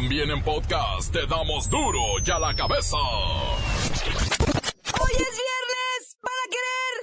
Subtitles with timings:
[0.00, 2.96] También en podcast te damos duro y a la cabeza.
[2.96, 3.50] Hoy
[5.10, 6.94] es viernes para querer.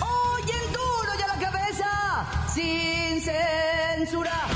[0.00, 1.90] Hoy en duro y a la cabeza,
[2.54, 4.46] sin censura.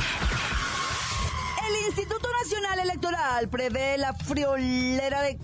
[1.68, 5.36] El Instituto Nacional Electoral prevé la friolera de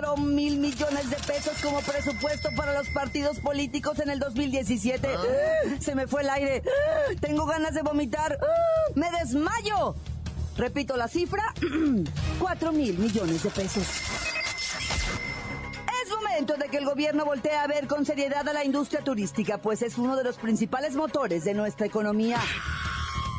[0.00, 5.08] 4 mil millones de pesos como presupuesto para los partidos políticos en el 2017.
[5.80, 6.62] Se me fue el aire.
[7.20, 8.38] Tengo ganas de vomitar.
[8.94, 9.96] Me desmayo.
[10.56, 11.52] Repito la cifra.
[12.38, 13.88] 4 mil millones de pesos.
[16.04, 19.58] Es momento de que el gobierno voltee a ver con seriedad a la industria turística,
[19.58, 22.38] pues es uno de los principales motores de nuestra economía.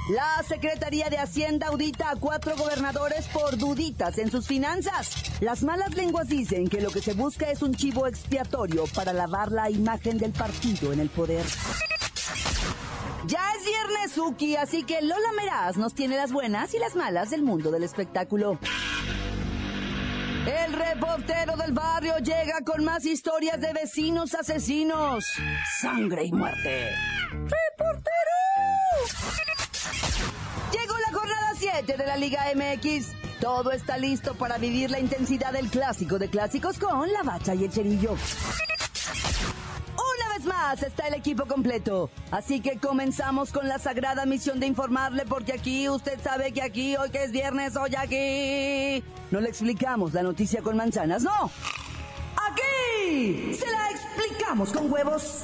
[0.10, 5.40] La Secretaría de Hacienda audita a cuatro gobernadores por duditas en sus finanzas.
[5.40, 9.52] Las malas lenguas dicen que lo que se busca es un chivo expiatorio para lavar
[9.52, 11.46] la imagen del partido en el poder.
[13.28, 17.30] Ya es viernes, Suki, así que Lola Meraz nos tiene las buenas y las malas
[17.30, 18.58] del mundo del espectáculo.
[20.48, 25.24] El reportero del barrio llega con más historias de vecinos asesinos.
[25.80, 26.90] Sangre y muerte.
[27.32, 28.10] ¡Reportero!
[30.72, 33.08] Llegó la jornada 7 de la Liga MX.
[33.40, 37.64] Todo está listo para vivir la intensidad del clásico de clásicos con la bacha y
[37.64, 38.12] el cerillo.
[38.12, 38.20] Una
[40.38, 42.10] vez más está el equipo completo.
[42.32, 46.98] Así que comenzamos con la sagrada misión de informarle porque aquí usted sabe que aquí
[46.98, 51.50] hoy que es viernes, hoy aquí no le explicamos la noticia con manzanas, no.
[52.52, 55.44] Aquí se la explicamos con huevos.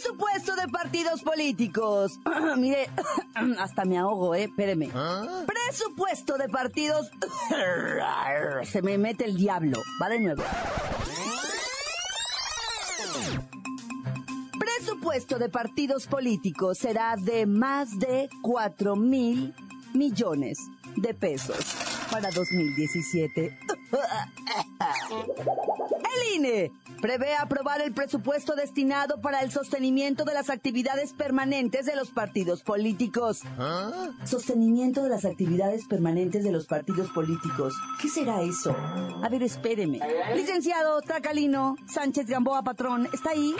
[0.00, 2.18] Presupuesto de partidos políticos.
[2.56, 2.88] Mire,
[3.58, 4.44] hasta me ahogo, eh.
[4.44, 4.88] Espéreme.
[5.46, 7.10] Presupuesto de partidos.
[8.64, 9.78] Se me mete el diablo.
[10.02, 10.42] Va de nuevo.
[14.58, 19.54] Presupuesto de partidos políticos será de más de 4 mil
[19.92, 20.58] millones
[20.96, 21.58] de pesos
[22.10, 23.58] para 2017.
[26.10, 31.96] El INE prevé aprobar el presupuesto destinado para el sostenimiento de las actividades permanentes de
[31.96, 33.42] los partidos políticos.
[34.24, 37.74] Sostenimiento de las actividades permanentes de los partidos políticos.
[38.00, 38.76] ¿Qué será eso?
[39.22, 40.00] A ver, espéreme.
[40.34, 43.54] Licenciado Tracalino Sánchez Gamboa Patrón, ¿está ahí?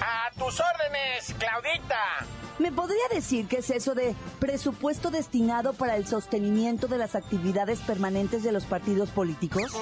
[0.00, 2.26] A tus órdenes, Claudita.
[2.58, 7.78] ¿Me podría decir qué es eso de presupuesto destinado para el sostenimiento de las actividades
[7.80, 9.72] permanentes de los partidos políticos?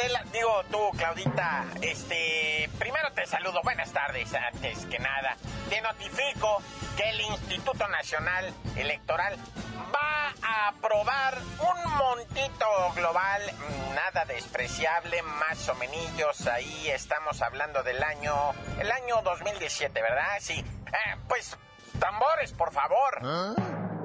[0.00, 5.36] Adela, digo tú, Claudita, este, primero te saludo, buenas tardes, antes que nada.
[5.68, 6.62] Te notifico
[6.96, 9.36] que el Instituto Nacional Electoral
[9.94, 17.82] va a aprobar un montito global, mm, nada despreciable, más o menos, ahí estamos hablando
[17.82, 18.34] del año,
[18.78, 20.38] el año 2017, ¿verdad?
[20.40, 20.60] Sí.
[20.60, 21.58] Eh, pues,
[21.98, 23.20] tambores, por favor.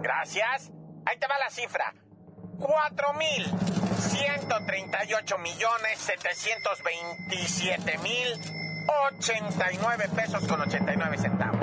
[0.01, 0.71] Gracias.
[1.05, 1.93] Ahí te va la cifra.
[2.57, 8.39] 4.138 millones 727 mil
[8.87, 11.59] 89 pesos con 89 centavos.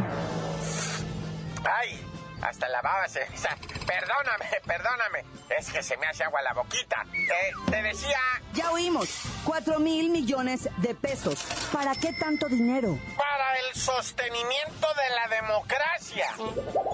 [1.64, 2.04] Ay,
[2.40, 3.22] hasta la baba se...
[3.34, 5.24] o sea, Perdóname, perdóname.
[5.58, 7.04] Es que se me hace agua la boquita.
[7.12, 8.18] Eh, te decía...
[8.54, 9.08] Ya oímos,
[9.44, 11.42] 4 mil millones de pesos.
[11.72, 12.98] ¿Para qué tanto dinero?
[13.16, 16.26] para el sostenimiento de la democracia,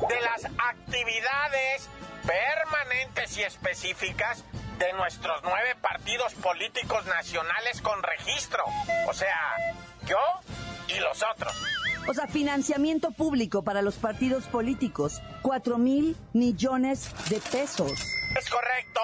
[0.08, 1.88] de las actividades
[2.28, 4.44] permanentes y específicas
[4.78, 8.62] de nuestros nueve partidos políticos nacionales con registro.
[9.08, 9.56] O sea,
[10.06, 10.18] yo
[10.88, 11.54] y los otros.
[12.06, 15.20] O sea, financiamiento público para los partidos políticos.
[15.42, 17.92] 4 mil millones de pesos.
[18.36, 19.00] Es correcto,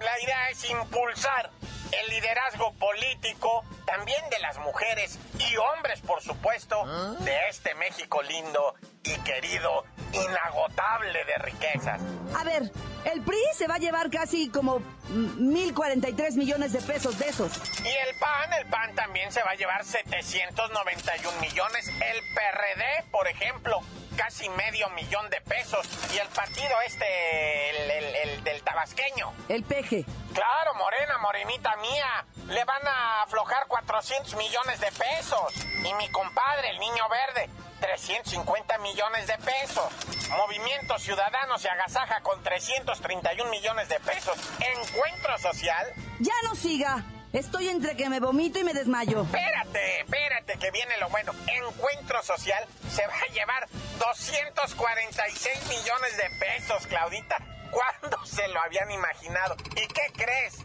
[0.00, 1.50] la idea es impulsar
[1.92, 6.84] el liderazgo político, también de las mujeres y hombres, por supuesto,
[7.20, 8.74] de este México lindo
[9.04, 9.84] y querido,
[10.24, 12.00] inagotable de riquezas.
[12.36, 12.70] A ver,
[13.04, 17.52] el PRI se va a llevar casi como mm, 1.043 millones de pesos de esos.
[17.84, 21.88] Y el PAN, el PAN también se va a llevar 791 millones.
[21.88, 23.80] El PRD, por ejemplo,
[24.16, 25.86] casi medio millón de pesos.
[26.14, 29.32] Y el partido este, el, del tabasqueño.
[29.48, 30.04] El peje.
[30.34, 32.26] Claro, Morena, morenita mía.
[32.48, 35.52] Le van a aflojar 400 millones de pesos.
[35.84, 39.92] Y mi compadre, el niño verde, 350 millones de pesos.
[40.30, 44.36] Movimiento Ciudadano se agasaja con 331 millones de pesos.
[44.60, 45.92] Encuentro Social.
[46.20, 47.04] Ya no siga.
[47.36, 49.20] Estoy entre que me vomito y me desmayo.
[49.24, 51.32] Espérate, espérate, que viene lo bueno.
[51.46, 53.68] Encuentro Social se va a llevar
[53.98, 57.36] 246 millones de pesos, Claudita.
[57.70, 59.54] ¿Cuándo se lo habían imaginado?
[59.72, 60.60] ¿Y qué crees?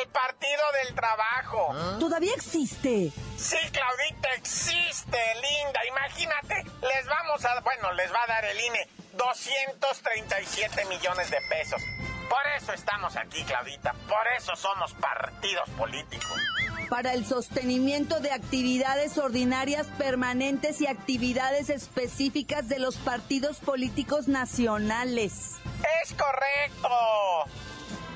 [0.00, 1.72] El Partido del Trabajo.
[2.00, 3.12] ¿Todavía existe?
[3.36, 5.86] Sí, Claudita, existe, linda.
[5.86, 11.80] Imagínate, les vamos a, bueno, les va a dar el INE 237 millones de pesos.
[12.28, 13.94] Por eso estamos aquí, Claudita.
[14.06, 16.40] Por eso somos partidos políticos.
[16.90, 25.56] Para el sostenimiento de actividades ordinarias permanentes y actividades específicas de los partidos políticos nacionales.
[26.02, 26.88] Es correcto.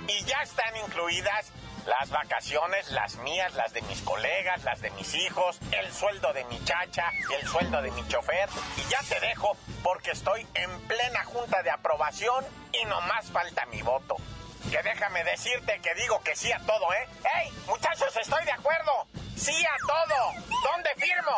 [0.08, 1.52] Y ya están incluidas
[1.86, 6.44] las vacaciones, las mías, las de mis colegas, las de mis hijos, el sueldo de
[6.44, 8.48] mi chacha, el sueldo de mi chofer.
[8.76, 13.66] Y ya te dejo porque estoy en plena junta de aprobación y no más falta
[13.66, 14.16] mi voto.
[14.70, 17.08] Que déjame decirte que digo que sí a todo, ¿eh?
[17.42, 18.92] ¡Ey, muchachos, estoy de acuerdo!
[19.36, 20.32] ¡Sí a todo!
[20.62, 21.36] ¿Dónde firmo?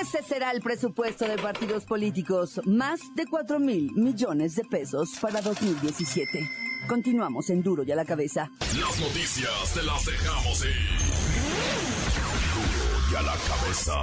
[0.00, 2.60] Ese será el presupuesto de partidos políticos.
[2.64, 6.63] Más de 4 mil millones de pesos para 2017.
[6.86, 8.50] Continuamos en Duro y a la cabeza.
[8.60, 10.98] Las noticias te las dejamos ir.
[12.54, 13.94] Duro y a la cabeza.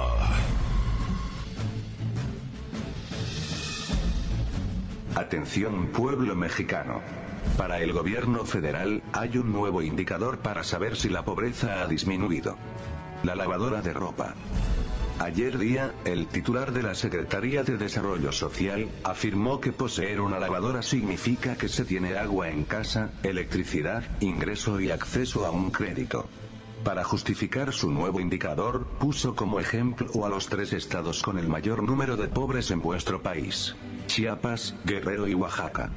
[5.14, 7.00] Atención pueblo mexicano.
[7.56, 12.56] Para el gobierno federal hay un nuevo indicador para saber si la pobreza ha disminuido.
[13.22, 14.34] La lavadora de ropa.
[15.22, 20.82] Ayer día, el titular de la Secretaría de Desarrollo Social, afirmó que poseer una lavadora
[20.82, 26.28] significa que se tiene agua en casa, electricidad, ingreso y acceso a un crédito.
[26.82, 31.84] Para justificar su nuevo indicador, puso como ejemplo a los tres estados con el mayor
[31.84, 33.76] número de pobres en vuestro país.
[34.08, 35.92] Chiapas, Guerrero y Oaxaca.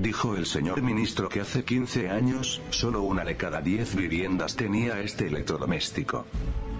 [0.00, 4.98] Dijo el señor ministro que hace 15 años, solo una de cada 10 viviendas tenía
[5.00, 6.24] este electrodoméstico.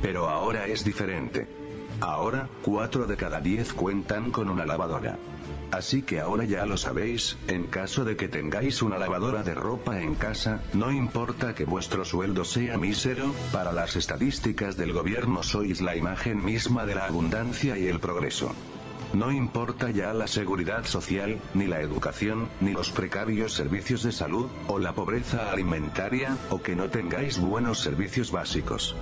[0.01, 1.62] Pero ahora es diferente.
[2.03, 5.19] Ahora, 4 de cada 10 cuentan con una lavadora.
[5.71, 10.03] Así que ahora ya lo sabéis, en caso de que tengáis una lavadora de ropa
[10.03, 15.81] en casa, no importa que vuestro sueldo sea mísero, para las estadísticas del gobierno sois
[15.81, 18.53] la imagen misma de la abundancia y el progreso.
[19.13, 24.49] No importa ya la seguridad social, ni la educación, ni los precarios servicios de salud,
[24.67, 28.97] o la pobreza alimentaria, o que no tengáis buenos servicios básicos.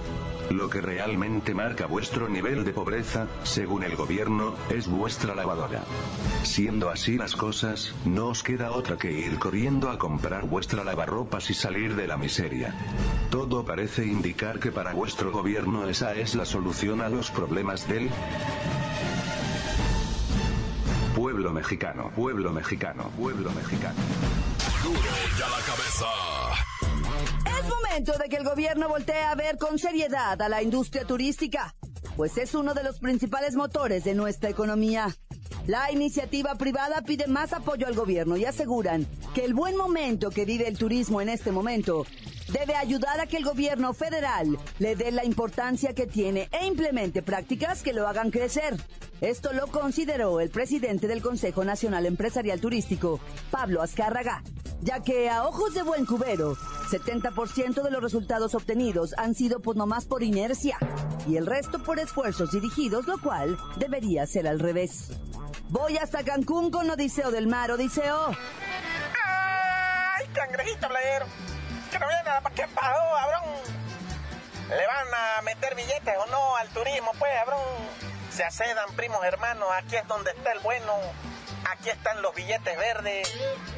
[0.51, 5.85] Lo que realmente marca vuestro nivel de pobreza, según el gobierno, es vuestra lavadora.
[6.43, 11.51] Siendo así las cosas, no os queda otra que ir corriendo a comprar vuestra lavarropas
[11.51, 12.75] y salir de la miseria.
[13.31, 18.11] Todo parece indicar que para vuestro gobierno esa es la solución a los problemas del
[21.15, 24.01] pueblo mexicano, pueblo mexicano, pueblo mexicano.
[24.83, 26.50] Duro y a la cabeza.
[27.91, 31.75] De que el gobierno voltee a ver con seriedad a la industria turística,
[32.17, 35.09] pues es uno de los principales motores de nuestra economía.
[35.67, 40.45] La iniciativa privada pide más apoyo al gobierno y aseguran que el buen momento que
[40.45, 42.07] vive el turismo en este momento
[42.53, 47.23] debe ayudar a que el gobierno federal le dé la importancia que tiene e implemente
[47.23, 48.77] prácticas que lo hagan crecer.
[49.21, 53.21] Esto lo consideró el presidente del Consejo Nacional Empresarial Turístico,
[53.51, 54.43] Pablo Azcárraga,
[54.81, 56.57] ya que a ojos de buen cubero,
[56.91, 60.79] 70% de los resultados obtenidos han sido pues nomás por inercia
[61.29, 65.11] y el resto por esfuerzos dirigidos, lo cual debería ser al revés.
[65.69, 68.31] Voy hasta Cancún con Odiseo del Mar, Odiseo.
[70.17, 71.60] ¡Ay, cangrejito playero!
[72.01, 73.45] Que no viene nada, ¿qué pasó, cabrón?
[74.71, 77.61] ¿Le van a meter billetes o no al turismo, pues, cabrón?
[78.31, 80.95] Se acedan, primos hermanos, aquí es donde está el bueno.
[81.71, 83.31] Aquí están los billetes verdes.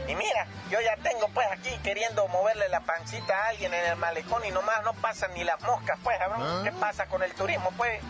[0.07, 3.97] Y mira, yo ya tengo pues aquí queriendo moverle la pancita a alguien en el
[3.97, 6.63] malecón y nomás no pasan ni las moscas, pues, cabrón.
[6.63, 8.01] ¿Qué pasa con el turismo, pues?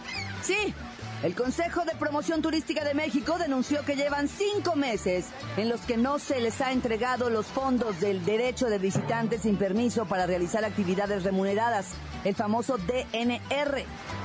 [0.43, 0.75] Sí,
[1.23, 5.27] el Consejo de Promoción Turística de México denunció que llevan cinco meses
[5.57, 9.57] en los que no se les ha entregado los fondos del derecho de visitantes sin
[9.57, 11.93] permiso para realizar actividades remuneradas,
[12.25, 13.85] el famoso DNR,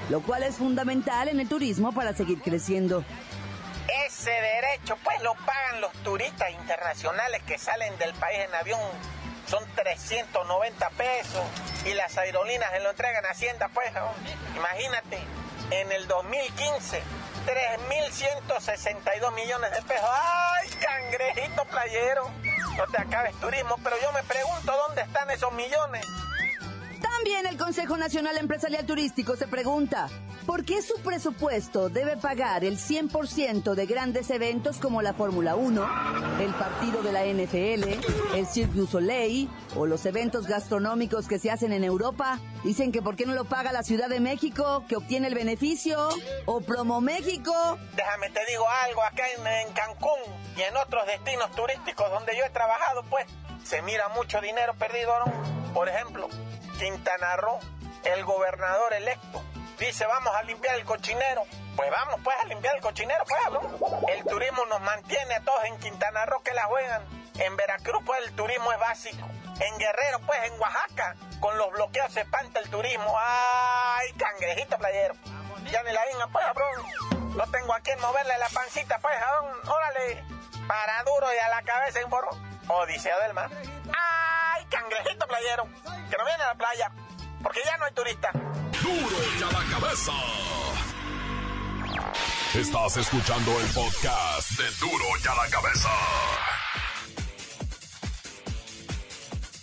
[0.09, 3.03] lo cual es fundamental en el turismo para seguir creciendo.
[4.07, 8.79] Ese derecho pues lo pagan los turistas internacionales que salen del país en avión.
[9.45, 11.43] Son 390 pesos
[11.85, 13.91] y las aerolíneas se lo entregan a Hacienda pues.
[14.55, 15.19] Imagínate
[15.71, 17.01] en el 2015
[17.47, 20.09] 3.162 millones de pesos.
[20.12, 22.29] ¡Ay, cangrejito playero!
[22.77, 26.05] No te acabes turismo, pero yo me pregunto dónde están esos millones.
[27.17, 30.07] También el Consejo Nacional Empresarial Turístico se pregunta,
[30.45, 36.39] ¿por qué su presupuesto debe pagar el 100% de grandes eventos como la Fórmula 1,
[36.41, 41.50] el partido de la NFL, el Cirque du Soleil o los eventos gastronómicos que se
[41.50, 42.39] hacen en Europa?
[42.63, 46.09] Dicen que ¿por qué no lo paga la Ciudad de México, que obtiene el beneficio?
[46.45, 47.51] ¿O Promo México?
[47.95, 50.19] Déjame te digo algo, acá en, Cancún
[50.55, 53.25] y en otros destinos turísticos donde yo he trabajado, pues
[53.63, 55.56] se mira mucho dinero perdido, ¿no?
[55.74, 56.27] Por ejemplo,
[56.79, 57.59] Quintana Roo,
[58.03, 59.43] el gobernador electo,
[59.77, 61.43] dice vamos a limpiar el cochinero.
[61.75, 64.07] Pues vamos pues a limpiar el cochinero, pues, ¿no?
[64.07, 67.03] El turismo nos mantiene a todos en Quintana Roo que la juegan.
[67.36, 69.27] En Veracruz, pues el turismo es básico.
[69.59, 73.15] En Guerrero, pues en Oaxaca, con los bloqueos se espanta el turismo.
[73.19, 75.13] ¡Ay, cangrejito playero!
[75.69, 77.36] Ya ni la inga, pues, cabrón.
[77.36, 79.15] No tengo a quien moverle la pancita, pues.
[79.67, 80.24] Órale,
[80.67, 82.29] para duro y a la cabeza en foro.
[82.67, 83.51] Odisea del mar.
[83.51, 84.37] ¡Ay,
[84.69, 85.63] cangrejito playero!
[86.09, 86.91] Que no viene a la playa,
[87.41, 88.31] porque ya no hay turista.
[88.81, 90.12] Duro y a la cabeza.
[92.53, 95.89] Estás escuchando el podcast de Duro y a la cabeza.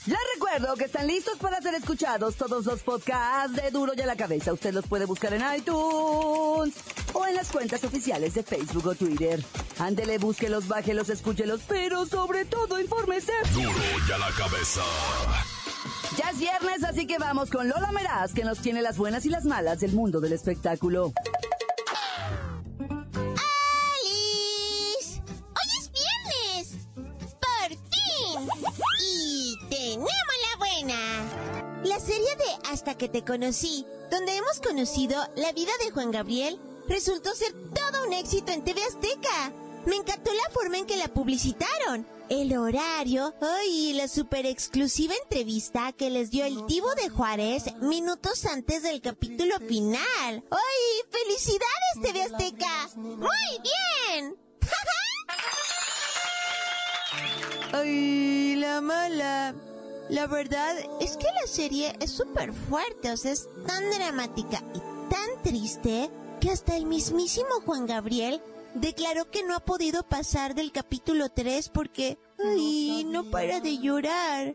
[0.07, 4.07] Les recuerdo que están listos para ser escuchados todos los podcasts de Duro y a
[4.07, 4.53] la Cabeza.
[4.53, 6.75] Usted los puede buscar en iTunes
[7.15, 9.43] o en las cuentas oficiales de Facebook o Twitter.
[9.79, 13.33] Ándele, búsquelos, bájelos, escúchelos, pero sobre todo infórmese.
[13.55, 13.73] Duro
[14.07, 14.83] y a la cabeza.
[16.19, 19.31] Ya es viernes, así que vamos con Lola Meraz, que nos tiene las buenas y
[19.31, 21.13] las malas del mundo del espectáculo.
[23.99, 25.21] ¡Alice!
[25.27, 26.87] ¡Hoy es viernes!
[26.95, 28.49] ¡Por fin!
[29.03, 30.99] Y tenemos la buena.
[31.85, 36.61] La serie de Hasta que te conocí, donde hemos conocido la vida de Juan Gabriel,
[36.89, 39.53] resultó ser todo un éxito en TV Azteca.
[39.87, 42.07] Me encantó la forma en que la publicitaron.
[42.31, 47.65] El horario, ay, y la super exclusiva entrevista que les dio el Tivo de Juárez
[47.83, 50.43] minutos antes del capítulo final.
[50.51, 52.89] ¡Ay, felicidades TV Azteca!
[52.97, 53.29] ¡Muy
[53.63, 54.37] bien!
[57.73, 59.55] Ay, la mala.
[60.09, 64.79] La verdad es que la serie es súper fuerte, o sea, es tan dramática y
[65.11, 66.11] tan triste
[66.45, 68.43] que hasta el mismísimo Juan Gabriel
[68.75, 74.55] declaró que no ha podido pasar del capítulo 3 porque, ay, no para de llorar.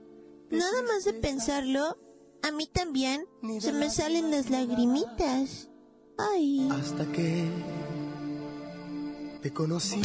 [0.51, 1.97] Nada más de pensarlo,
[2.43, 3.25] a mí también
[3.59, 5.71] se me salen las lagrimitas.
[6.19, 6.69] Ay.
[6.69, 7.47] hasta que
[9.41, 9.99] te conocí.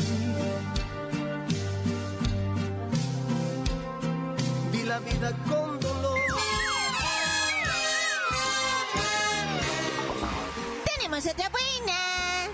[4.73, 5.74] Vi la vida con
[11.25, 12.51] Tenemos otra buena.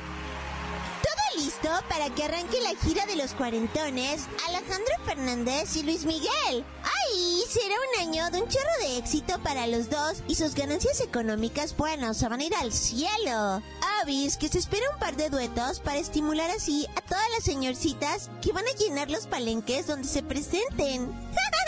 [1.03, 6.65] Todo listo para que arranque la gira de los cuarentones Alejandro Fernández y Luis Miguel.
[6.85, 7.43] ¡Ay!
[7.49, 11.77] Será un año de un chorro de éxito para los dos y sus ganancias económicas,
[11.77, 13.63] bueno, se van a ir al cielo.
[14.03, 18.31] Avis, que se espera un par de duetos para estimular así a todas las señorcitas
[18.41, 21.11] que van a llenar los palenques donde se presenten.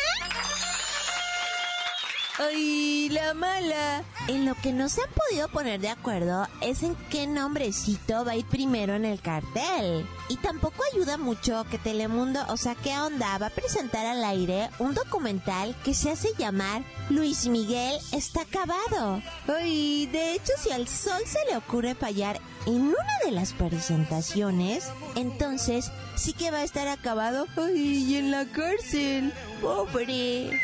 [2.39, 4.05] ¡Ay, la mala!
[4.27, 8.33] En lo que no se han podido poner de acuerdo es en qué nombrecito va
[8.33, 10.07] a ir primero en el cartel.
[10.31, 13.37] Y tampoco ayuda mucho que Telemundo, o sea, ¿qué onda?
[13.37, 19.21] Va a presentar al aire un documental que se hace llamar Luis Miguel está acabado.
[19.47, 24.89] Ay, de hecho, si al sol se le ocurre fallar en una de las presentaciones,
[25.17, 27.47] entonces sí que va a estar acabado.
[27.75, 29.35] Y en la cárcel.
[29.61, 30.63] Pobre.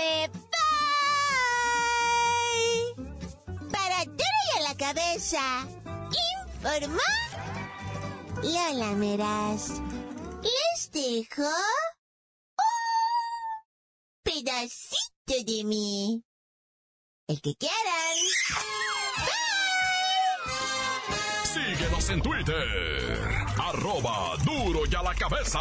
[0.00, 0.30] Me.
[3.70, 5.42] Para duro y a la cabeza.
[6.36, 7.10] Informó
[8.42, 9.70] Lola Meraz.
[10.42, 11.42] Les dejo
[12.52, 12.64] un
[14.22, 16.24] pedacito de mí.
[17.28, 18.16] El que quieran.
[21.44, 23.30] Síguenos en Twitter.
[23.58, 25.60] Arroba duro y a la cabeza.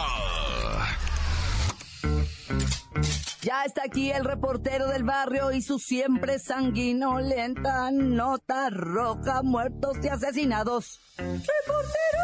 [3.41, 10.09] Ya está aquí el reportero del barrio y su siempre sanguinolenta nota roja, muertos y
[10.09, 10.99] asesinados.
[11.17, 12.19] ¡Reportero!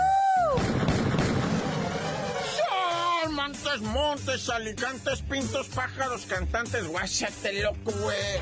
[3.31, 8.39] Montes, montes, alicantes, pintos, pájaros, cantantes, guáchate loco, güey.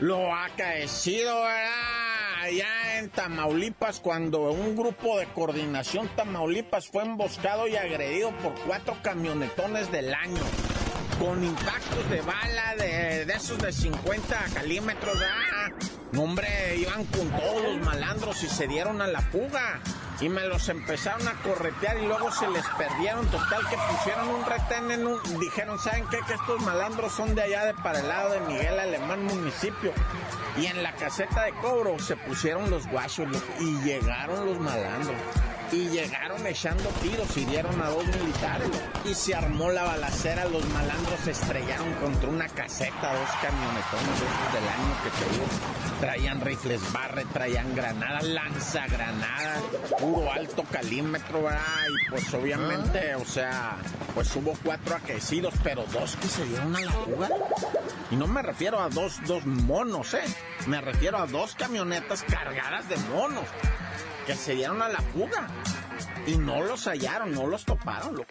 [0.00, 2.42] Lo acaecido, ¿verdad?
[2.42, 8.96] Allá en Tamaulipas, cuando un grupo de coordinación Tamaulipas fue emboscado y agredido por cuatro
[9.02, 10.42] camionetones del año.
[11.22, 15.16] Con impactos de bala de, esos de 50 calímetros.
[16.10, 19.80] No, hombre, iban con todos los malandros y se dieron a la fuga.
[20.20, 23.24] Y me los empezaron a corretear y luego se les perdieron.
[23.28, 25.38] Total que pusieron un retén en un...
[25.38, 26.18] Dijeron, ¿saben qué?
[26.26, 29.92] Que estos malandros son de allá de para el lado de Miguel Alemán municipio.
[30.60, 33.28] Y en la caseta de cobro se pusieron los guachos
[33.60, 35.16] y llegaron los malandros.
[35.72, 38.68] Y llegaron echando tiros, y dieron a dos militares.
[39.06, 44.52] Y se armó la balacera, los malandros se estrellaron contra una caseta, dos camionetones esos
[44.52, 45.46] del año que te digo.
[45.98, 49.62] Traían rifles barre, traían granadas, lanzagranadas,
[49.98, 51.62] puro alto calímetro, ¿verdad?
[51.88, 53.76] Y pues obviamente, o sea,
[54.14, 57.28] pues hubo cuatro aquecidos, pero dos que se dieron a la fuga.
[58.10, 60.24] Y no me refiero a dos, dos monos, ¿eh?
[60.66, 63.46] Me refiero a dos camionetas cargadas de monos
[64.26, 65.48] que se dieron a la fuga.
[66.26, 68.30] Y no los hallaron, no los toparon, loco.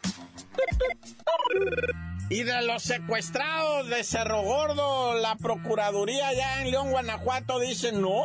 [2.29, 8.23] Y de los secuestrados de Cerro Gordo, la Procuraduría allá en León, Guanajuato, dice no.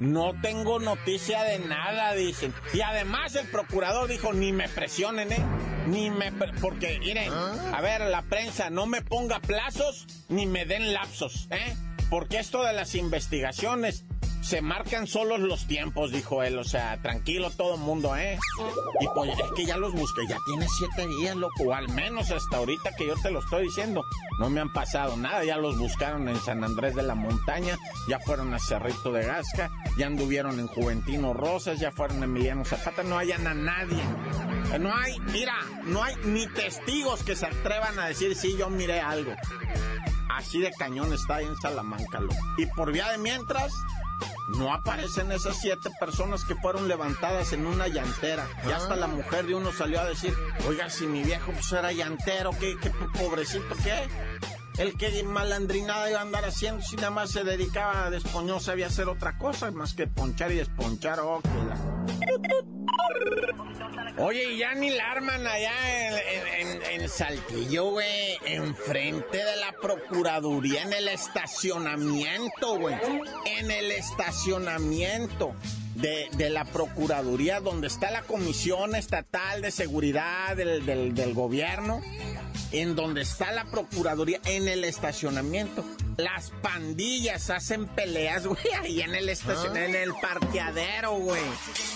[0.00, 2.54] No tengo noticia de nada, dicen.
[2.72, 5.44] Y además el procurador dijo, ni me presionen, ¿eh?
[5.88, 6.30] Ni me...
[6.30, 11.48] pre- Porque, miren, a ver, la prensa, no me ponga plazos ni me den lapsos,
[11.50, 11.76] ¿eh?
[12.10, 14.04] Porque esto de las investigaciones
[14.42, 16.58] se marcan solos los tiempos, dijo él.
[16.58, 18.38] O sea, tranquilo todo el mundo, ¿eh?
[19.00, 21.64] Y pues es que ya los busqué, ya tiene siete días, loco.
[21.64, 24.04] O al menos hasta ahorita que yo te lo estoy diciendo.
[24.38, 27.76] No me han pasado nada, ya los buscaron en San Andrés de la Montaña,
[28.08, 32.64] ya fueron a Cerrito de Gasca, ya anduvieron en Juventino Rosas, ya fueron a Emiliano
[32.64, 34.02] Zapata, no hayan a nadie.
[34.78, 39.00] No hay, mira, no hay ni testigos que se atrevan a decir, sí, yo miré
[39.00, 39.32] algo.
[40.30, 42.36] Así de cañón está ahí en Salamanca, loco.
[42.58, 43.72] Y por vía de mientras,
[44.56, 48.46] no aparecen esas siete personas que fueron levantadas en una llantera.
[48.68, 50.34] Y hasta la mujer de uno salió a decir,
[50.66, 54.08] oiga, si mi viejo pues era llantero, ¿qué, qué pobrecito qué?
[54.82, 58.86] El que malandrinada iba a andar haciendo si nada más se dedicaba a despoñó, sabía
[58.86, 61.18] hacer otra cosa más que ponchar y desponchar.
[61.20, 62.77] Oh, que la-
[64.18, 65.72] Oye, y ya ni la arman allá
[66.58, 72.96] en, en- en Saltillo, güey, enfrente de la Procuraduría, en el estacionamiento, güey.
[73.58, 75.54] En el estacionamiento
[75.94, 80.84] de, de la Procuraduría, donde está la Comisión Estatal de Seguridad del-
[81.14, 82.00] del Gobierno,
[82.72, 85.84] en donde está la Procuraduría, en el estacionamiento.
[86.16, 91.42] Las pandillas hacen peleas, güey, ahí en el estacion en el parqueadero, güey.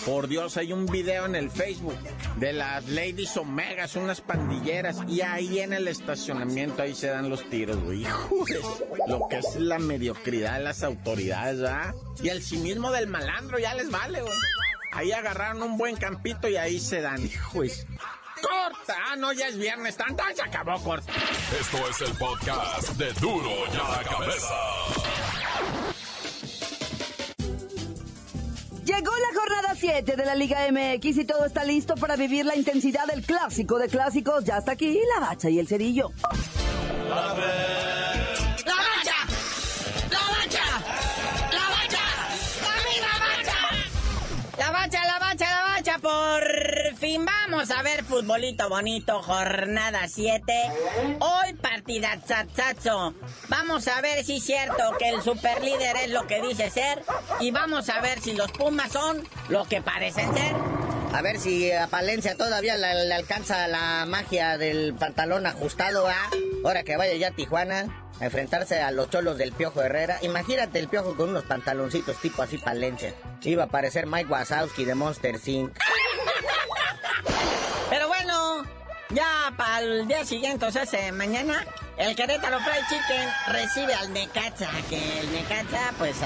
[0.06, 1.98] Por Dios, hay un video en el Facebook
[2.38, 7.48] de las Ladies Omegas, unas pandilleras, y ahí en el estacionamiento, ahí se dan los
[7.50, 8.02] tiros, güey.
[9.08, 11.94] Lo que es la mediocridad de las autoridades, ¿verdad?
[12.22, 14.38] Y el cinismo del malandro ya les vale, güey.
[14.92, 17.64] Ahí agarraron un buen campito y ahí se dan, hijo
[18.42, 18.96] ¡Corta!
[19.10, 21.12] Ah, no, ya es viernes, tanto se acabó, corta.
[21.58, 24.54] Esto es el podcast de Duro y a la Cabeza.
[28.84, 32.56] Llegó la jornada 7 de la Liga MX y todo está listo para vivir la
[32.56, 34.44] intensidad del clásico de clásicos.
[34.44, 36.10] Ya está aquí la bacha y el cerillo.
[37.08, 37.34] ¡La
[47.18, 50.52] vamos a ver futbolito bonito, jornada 7.
[51.20, 53.14] Hoy partida tzazazo.
[53.48, 57.02] Vamos a ver si es cierto que el superlíder es lo que dice ser
[57.40, 60.54] y vamos a ver si los Pumas son lo que parecen ser.
[61.12, 66.30] A ver si a Palencia todavía le, alcanza la magia del pantalón ajustado, ¿ah?
[66.64, 70.18] Ahora que vaya ya a Tijuana a enfrentarse a los cholos del Piojo Herrera.
[70.22, 73.14] Imagínate el Piojo con unos pantaloncitos tipo así Palencia.
[73.42, 75.76] Iba a parecer Mike Wazowski de Monster Inc.
[79.14, 81.64] ya para el día siguiente, o sea, se- mañana,
[81.96, 86.16] el Querétaro Fried Chicken recibe al Necaxa, que el Necaxa, pues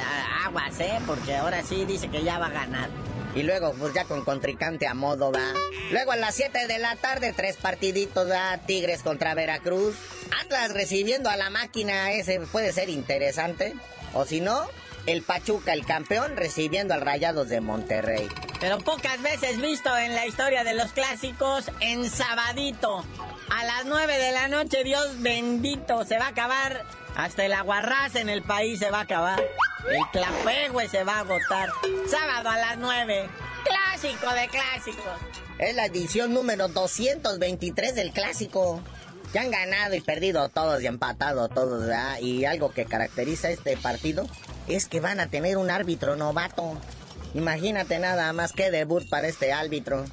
[0.44, 0.98] aguas, ¿eh?
[1.06, 2.88] Porque ahora sí dice que ya va a ganar.
[3.34, 5.52] Y luego, pues ya con contrincante a modo, va.
[5.90, 8.56] Luego a las 7 de la tarde, tres partiditos, va.
[8.66, 9.94] Tigres contra Veracruz.
[10.42, 13.74] Atlas recibiendo a la máquina, ese puede ser interesante.
[14.14, 14.66] O si no,
[15.04, 18.26] el Pachuca, el campeón, recibiendo al Rayados de Monterrey.
[18.60, 23.04] Pero pocas veces visto en la historia de los clásicos, en sabadito.
[23.50, 26.84] A las 9 de la noche, Dios bendito, se va a acabar.
[27.14, 29.42] Hasta el aguarrás en el país se va a acabar.
[29.88, 31.70] El clapegüe se va a agotar.
[32.08, 33.28] Sábado a las 9.
[33.64, 35.18] Clásico de clásicos.
[35.58, 38.82] Es la edición número 223 del clásico.
[39.32, 42.18] Que han ganado y perdido todos y empatado todos, ¿verdad?
[42.20, 44.26] Y algo que caracteriza este partido
[44.68, 46.78] es que van a tener un árbitro novato.
[47.34, 50.04] Imagínate nada más que debut para este árbitro.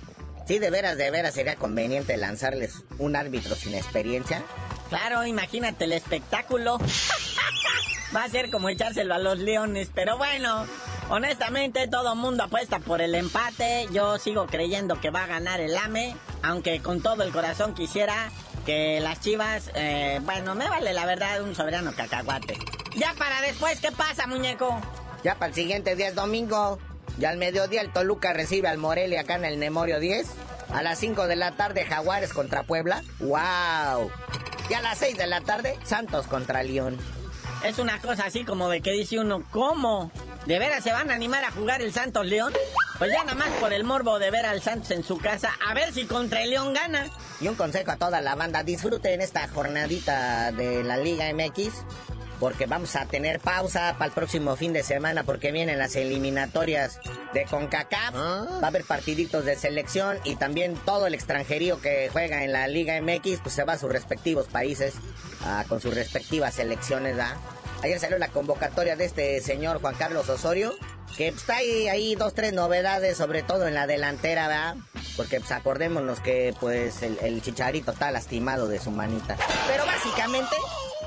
[0.47, 4.43] Sí, de veras, de veras sería conveniente lanzarles un árbitro sin experiencia.
[4.89, 6.78] Claro, imagínate el espectáculo.
[8.15, 10.67] Va a ser como echárselo a los leones, pero bueno,
[11.10, 13.88] honestamente todo mundo apuesta por el empate.
[13.91, 18.30] Yo sigo creyendo que va a ganar el AME, aunque con todo el corazón quisiera
[18.67, 22.60] que las chivas, eh, bueno, me vale la verdad un soberano cacahuate.
[22.95, 24.80] Ya para después, ¿qué pasa, muñeco?
[25.23, 26.78] Ya para el siguiente día es domingo.
[27.18, 30.28] Ya al mediodía el Toluca recibe al Morelia acá en el Memorio 10.
[30.74, 33.04] A las 5 de la tarde Jaguares contra Puebla.
[33.20, 34.10] ¡Wow!
[34.70, 36.98] Y a las 6 de la tarde Santos contra León.
[37.63, 40.12] Es una cosa así como de que dice uno, ¿cómo?
[40.46, 42.52] ¿De veras se van a animar a jugar el Santos León?
[42.98, 45.74] Pues ya nada más por el morbo de ver al Santos en su casa, a
[45.74, 47.08] ver si contra el León gana.
[47.39, 51.72] Y un consejo a toda la banda, disfruten esta jornadita de la Liga MX
[52.39, 57.00] porque vamos a tener pausa para el próximo fin de semana porque vienen las eliminatorias
[57.34, 62.43] de CONCACAF, va a haber partiditos de selección y también todo el extranjerío que juega
[62.43, 64.96] en la Liga MX pues se va a sus respectivos países
[65.46, 67.38] ah, con sus respectivas selecciones, ¿da?
[67.84, 70.74] Ayer salió la convocatoria de este señor Juan Carlos Osorio,
[71.17, 74.76] que pues, está ahí, ahí dos, tres novedades, sobre todo en la delantera, ¿verdad?
[75.17, 79.36] Porque pues acordémonos que pues el, el chicharito está lastimado de su manita.
[79.67, 80.56] Pero básicamente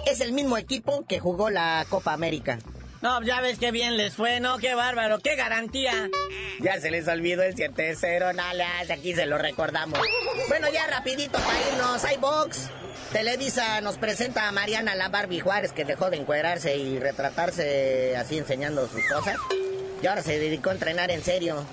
[0.07, 2.59] es el mismo equipo que jugó la Copa América.
[3.03, 4.59] No, ya ves qué bien les fue, ¿no?
[4.59, 6.09] Qué bárbaro, qué garantía.
[6.61, 10.01] Ya se les olvidó el 7-0, no aquí se lo recordamos.
[10.49, 12.71] Bueno, ya rapidito para irnos, hay box.
[13.13, 18.39] Televisa nos presenta a Mariana la Barbie Juárez que dejó de encuadrarse y retratarse así
[18.39, 19.37] enseñando sus cosas.
[20.03, 21.65] Y ahora se dedicó a entrenar en serio.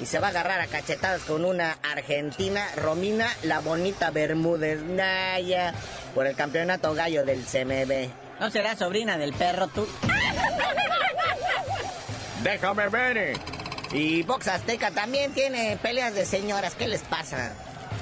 [0.00, 5.74] Y se va a agarrar a cachetadas con una argentina, Romina la Bonita Bermúdez Naya,
[6.14, 8.10] por el campeonato gallo del CMB.
[8.40, 9.86] ¿No será sobrina del perro tú?
[12.42, 13.38] Déjame ver.
[13.92, 16.74] Y Box Azteca también tiene peleas de señoras.
[16.74, 17.52] ¿Qué les pasa?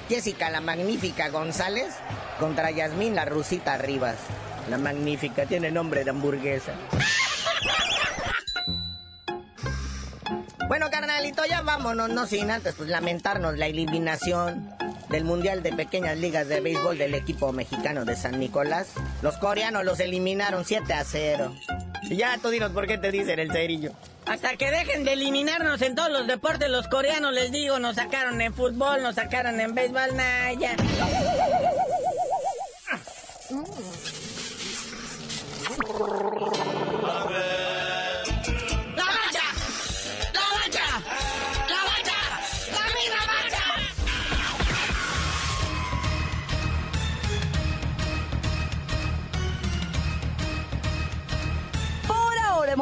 [0.08, 1.94] Jessica la Magnífica González
[2.38, 4.16] contra Yasmín la Rusita Rivas.
[4.70, 6.72] La Magnífica tiene nombre de hamburguesa.
[10.68, 14.70] Bueno, carnalito, ya vámonos, no sin antes pues lamentarnos la eliminación
[15.08, 18.88] del Mundial de Pequeñas Ligas de Béisbol del equipo mexicano de San Nicolás.
[19.22, 21.54] Los coreanos los eliminaron 7 a 0.
[22.02, 23.92] Y ya tú dinos por qué te dicen el cerillo.
[24.26, 28.40] Hasta que dejen de eliminarnos en todos los deportes, los coreanos les digo, nos sacaron
[28.42, 30.52] en fútbol, nos sacaron en béisbol, nada,